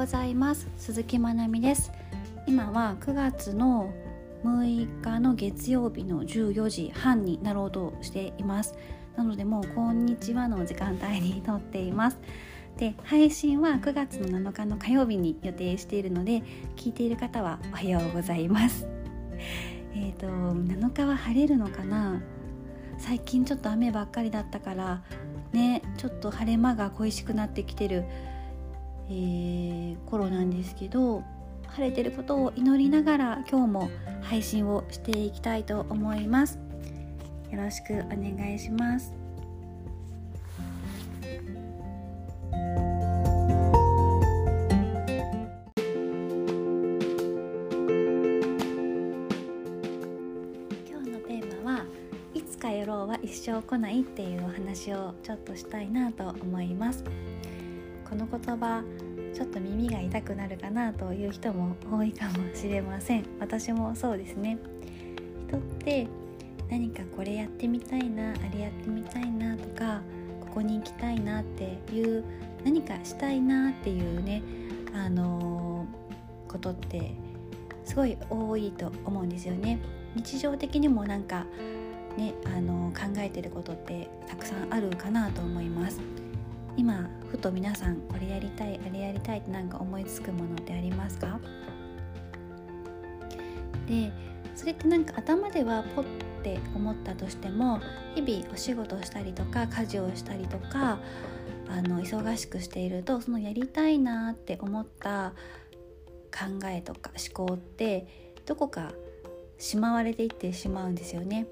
[0.00, 0.66] ございます。
[0.78, 1.92] 鈴木まなみです。
[2.46, 3.92] 今は9月の
[4.42, 8.74] 6日の月曜日の14時半になろうとしています。
[9.14, 12.18] なのでもうこんにちはの時間帯に撮っています。
[12.78, 16.42] で配信は9月の7日の火曜日に予定しているので
[16.76, 18.88] 聞いている方はおはようございます。
[19.94, 22.22] えっ、と7日は晴れるのかな？
[22.96, 25.02] 最近ちょっと雨ばっかりだったから
[25.52, 28.06] ねちょっと晴れ間が恋しくなってきてる、
[29.10, 31.24] えー、頃なんですけど
[31.66, 33.90] 晴れてることを祈りながら今日も
[34.22, 36.58] 配信をしていきたいと思います。
[37.50, 39.12] よろしくお願いします。
[50.88, 51.84] 今日のテーマは
[52.34, 57.02] いつかやろうは一生来ないっていうお話をちょっとしたいなと思います。
[58.10, 58.82] この言葉
[59.32, 63.24] ちょっと耳が痛くなるかなという人も多いかもしれません。
[63.38, 64.58] 私もそうですね。
[65.46, 66.08] 人って
[66.68, 70.02] 何かこれやってみたいなあれやってみたいなとか
[70.40, 72.24] ここに行きたいなっていう
[72.64, 74.42] 何かしたいなっていうね
[74.92, 77.14] あのー、ことって
[77.84, 79.78] すごい多いと思うんですよね。
[80.16, 81.46] 日常的にもなんか
[82.16, 86.00] ねあのー、考えてることってたくさんあるかなと思います。
[86.80, 91.38] 今ふと皆さんこれやりたいあれやりたいって何か思いつくものってありますか？
[93.86, 94.10] で
[94.54, 96.04] それってなんか頭ではポッ
[96.42, 97.80] て思ったとしても
[98.14, 100.98] 日々お仕事をしたりとか家事をしたりとか
[101.68, 105.34] あの忙しくしているとそのやりたいなって思った
[106.32, 108.06] 考えとか思考って
[108.46, 108.92] どこか
[109.58, 111.46] しまわれていってしまうんですよね。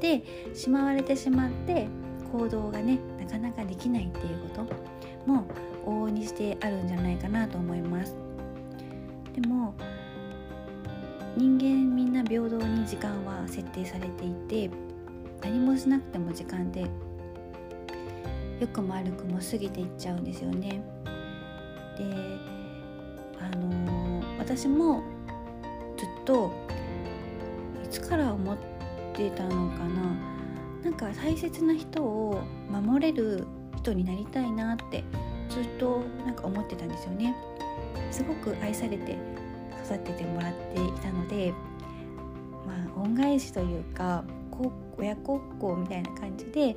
[0.00, 0.24] で
[0.56, 1.86] しまわれてしまって
[2.32, 4.62] 行動がねなかなかできないっていうこと
[5.30, 5.44] も
[5.84, 8.14] 往々にしてあるんじゃないかなと思います。
[9.34, 9.74] でも
[11.36, 14.70] 人間みんな平等に時間は設定されていて
[15.42, 16.86] 何もしなくても時間って
[18.58, 20.82] 良くも悪くも過ぎていっちゃうんですよね。
[21.98, 22.04] で
[23.38, 25.02] あのー、私も
[25.98, 26.52] ずっと
[27.84, 28.56] いつから思っ
[29.12, 30.35] てたのかな。
[30.86, 33.44] なんか大切な人を守れる
[33.76, 35.02] 人になりたいなって
[35.48, 37.34] ずっとなんか思ってたんですよね。
[38.12, 39.18] すごく愛されて
[39.84, 41.52] 育ててもらっていたので
[42.64, 44.22] まあ恩返しというか
[44.96, 46.76] 親孝行みたいな感じで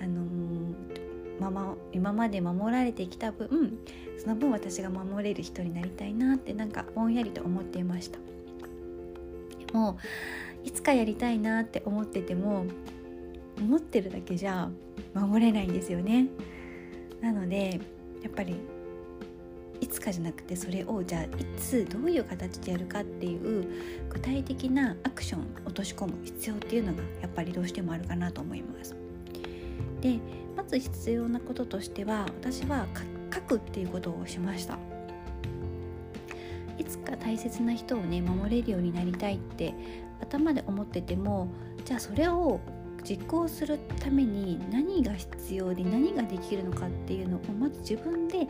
[0.00, 3.76] あのー、まま今まで守られてきた分
[4.18, 8.20] その分私が守れる人になりたいなってなんかぼんやりと思っていました。
[9.66, 9.98] でも
[10.62, 12.66] いつかやりたいなって思ってても
[13.58, 14.68] 思ってるだけじゃ
[15.14, 16.26] 守れないんですよね。
[17.20, 17.80] なので
[18.22, 18.56] やっぱり
[19.80, 21.28] いつかじゃなくてそれをじゃあい
[21.58, 23.66] つどういう形でやるかっていう
[24.10, 28.94] 具体的なアクション落とし込む必要っていうのがやっぱりどうしてもあるかなと思います。
[30.00, 30.18] で
[30.56, 32.86] まず必要なこととしては私は
[33.32, 34.78] 書くっていうことをしました。
[36.78, 39.74] いつか大切な人をね守れるようになりたいって
[40.20, 41.48] 頭で思ってても
[41.84, 42.60] じゃあそれを
[43.08, 48.48] 実行するために何が必要で何ができるのかっていうのをまず自分で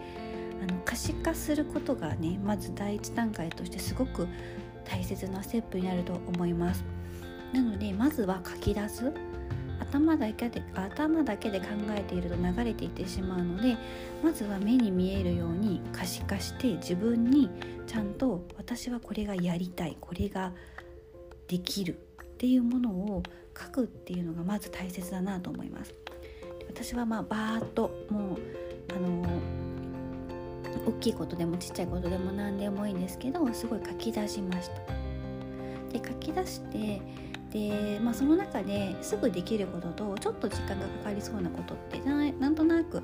[0.62, 4.26] あの可視化することがねまず第一段階としてすごく
[4.84, 6.84] 大切なステップになると思います。
[7.52, 9.12] なのでまずは書き出す。
[9.78, 13.76] 頭だけで頭だけで考えていると流れていってしまうので
[14.22, 17.50] まずは目に見えるように可視化して自分に
[17.86, 20.52] ちゃんと私はこれがやりたいこれが
[21.46, 23.22] できるっていうものを
[23.58, 25.94] 書くっていうのがまず大切だなと思います。
[26.68, 28.38] 私はまあバーッともう
[28.94, 29.24] あの
[30.86, 35.98] 大きいことでもちっちゃいことでも何でもいいんですけどすごい書き出しました。
[35.98, 37.00] で書き出して
[37.52, 43.02] で、まあ、その中ですぐできることとちょっと時間がかかりそうなことってなんとなく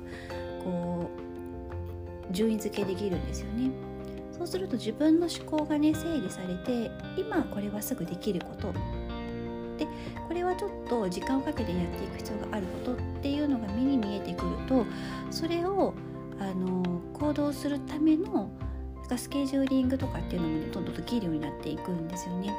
[0.63, 1.09] こ
[2.29, 3.71] う順位付けできるんですよね。
[4.31, 8.73] そうすると自分の思考がね整理されて今これはすぐできること。
[9.83, 9.87] で
[10.27, 14.85] これはちょっと時間をかけてやっていく必要があることっていうのが目に見えてくると
[15.29, 15.93] それを
[16.39, 18.49] あの行動するための
[19.15, 22.51] スケジューリングとかっていうのもねどんどんできるようになっていくんですよね。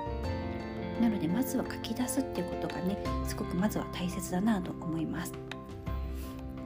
[1.01, 2.97] なのでまずは書き出すっていうことがね
[3.27, 5.33] すごくまずは大切だなと思います。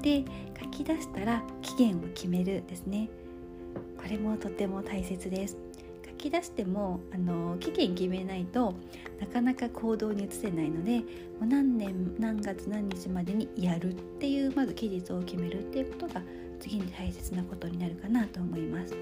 [0.03, 0.25] で
[0.61, 3.09] 書き出したら期限を決めるですね。
[3.97, 5.57] これもとても大切です。
[6.19, 8.75] き出してもあの期限決めないと
[9.21, 11.05] なかなか行動に移せないのでも
[11.43, 16.23] う何年何月何日までにやるっていうまず期日を決めるっていうことが
[16.61, 18.95] 次に大切なことになるかなと思います。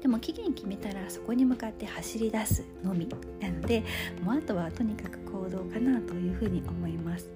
[0.00, 3.08] でも期限決めたらそこに向かって走り出すのみ
[3.40, 3.82] なので
[4.22, 7.28] もうあとはとにかく行動かなというふうに思います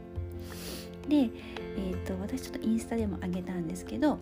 [1.08, 4.18] で、えーと、私ちょっとインスタでもあげたんですけど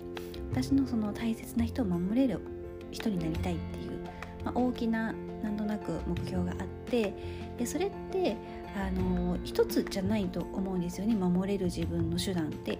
[0.50, 2.40] 私のその大切な人を守れる
[2.90, 3.92] 人になりたいっていう、
[4.44, 7.14] まあ、大きななんとなく目標があって
[7.58, 8.36] でそれって
[8.76, 11.14] あの一つじゃないと思うんですよね。
[11.14, 12.78] 守れる自分の手段って。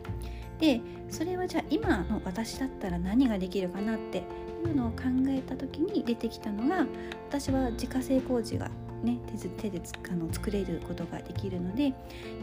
[0.61, 4.19] でそれはじゃあ今の私だったら何ができるかなって
[4.67, 6.85] いうのを考えた時に出てきたのが
[7.29, 8.69] 私は自家製麹が
[9.03, 9.19] ね
[9.59, 11.93] 手であの作れることができるのでや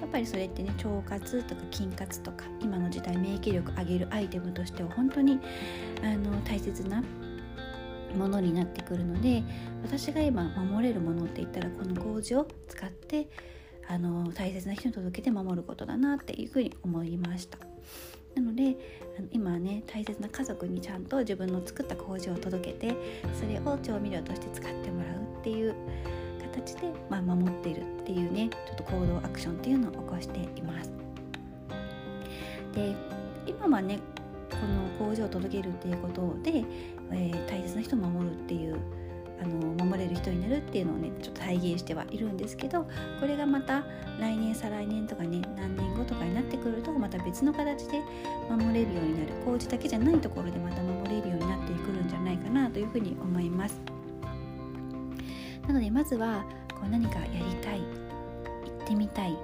[0.05, 5.39] っぱりそれってね腸活とか筋活とか今の時代免疫力上げるアイテムとしては本当に
[6.01, 7.03] あの大切な
[8.15, 9.43] ものになってくるので
[9.83, 13.27] 私が今守れるものって言ったらこの麹を使って
[13.87, 17.57] あの大切な人に届けて守ることだなっていうふうに思いました。
[18.35, 18.75] なので
[19.31, 22.95] 今はね大切な家族にちゃんと自分の作った麹を届けて
[23.33, 25.73] それを調味料として使ってもらうっていう
[26.41, 30.91] 形で、まあ、守っているっていうねちょっと行動アクションっていうのを起こしています。
[32.73, 32.93] で
[33.47, 33.99] 今はね
[34.49, 34.57] こ
[35.01, 36.63] の麹を届けるっていうことで、
[37.11, 38.77] えー、大切な人を守るっていう
[39.41, 42.87] あの守れる人になるっていうのをねちょっと体現してはいるんですけど
[43.19, 43.83] これがまた
[44.19, 48.01] 来年再来年とかね何年後とかになってくるとまた別の形で
[48.49, 49.33] 守れるようになる。
[49.45, 53.79] 麹だけじゃないところでまた守れるようになってくるんじゃないかなというふうに思います。
[55.67, 59.37] なのでまずはこう何かやりたい行ってみたい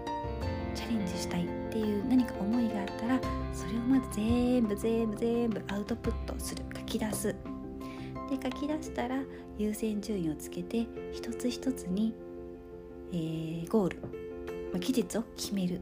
[0.75, 3.19] チャレンジしたいっていう何か思いがあったら
[3.53, 6.63] それをまず全部全部全部アウトプットする。
[6.75, 7.50] 書き出す。
[8.31, 9.21] で書き出したら
[9.57, 12.13] 優先順位をつけて一つ一つに、
[13.11, 13.97] えー、ゴール、
[14.71, 15.75] まあ、期日を決める。
[15.75, 15.79] っ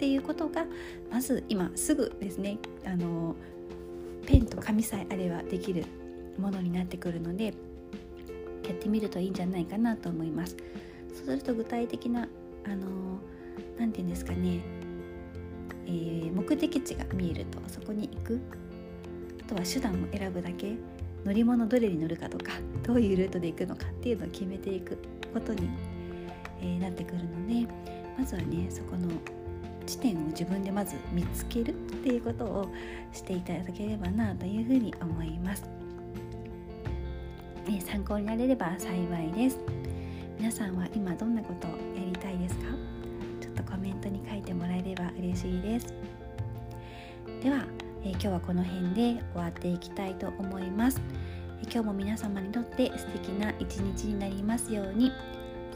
[0.00, 0.64] ていうことが
[1.12, 2.56] まず今すぐですね
[2.86, 3.36] あの
[4.26, 5.84] ペンと紙さえあればできる
[6.38, 7.52] ものになってくるので
[8.64, 10.56] やってみるといいんじゃないかなと思います。
[11.14, 12.26] そうすると具体的な
[12.64, 12.86] あの
[13.78, 14.60] 何て言うんですかね、
[15.84, 18.40] えー、目的地が見えるとそこに行く。
[19.44, 20.76] あとは手段を選ぶだけ。
[21.24, 22.52] 乗り物どれに乗るかとか
[22.82, 24.98] どういうルートで行くのかっていうのを決めていく
[25.32, 25.68] ことに、
[26.60, 27.66] えー、なってくるので
[28.18, 29.08] まずはねそこの
[29.86, 32.68] 地点を自分でまず見つけるっていうことを
[33.12, 35.64] していただければなというふうに思います、
[37.66, 39.58] えー、参考になれれば幸いです。
[40.38, 42.62] 皆さんは今どんなことをやりたいですか？
[43.42, 45.92] ちょっとコメントに書いてもらえれば嬉しいです。
[47.42, 47.66] では
[48.04, 51.00] え、今日はこの辺で終わっていきたいと思います、
[51.62, 55.12] え、今日も皆様にとって素敵な一日になりますように。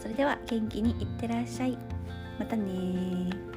[0.00, 1.78] それでは元気にいってらっしゃい。
[2.38, 3.53] またね